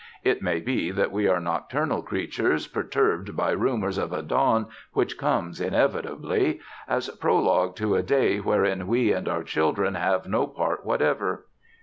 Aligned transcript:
It 0.23 0.41
may 0.41 0.59
be 0.59 0.89
that 0.89 1.11
we 1.11 1.27
are 1.27 1.39
nocturnal 1.39 2.01
creatures 2.01 2.65
perturbed 2.65 3.35
by 3.37 3.51
rumors 3.51 3.99
of 3.99 4.11
a 4.11 4.23
dawn 4.23 4.65
which 4.93 5.15
comes 5.15 5.61
inevitably, 5.61 6.59
as 6.87 7.09
prologue 7.09 7.75
to 7.75 7.93
a 7.95 8.01
day 8.01 8.39
wherein 8.39 8.87
we 8.87 9.11
and 9.13 9.27
our 9.29 9.43
children 9.43 9.93
have 9.93 10.27
no 10.27 10.47
part 10.47 10.83
whatever. 10.83 11.45